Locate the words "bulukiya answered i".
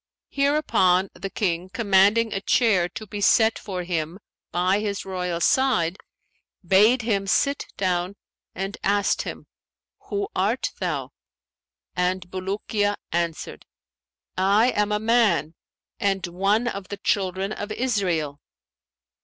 12.31-14.71